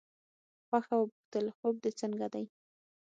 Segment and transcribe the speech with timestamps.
[0.67, 2.45] خوښه وپوښتل خوب دې څنګه دی.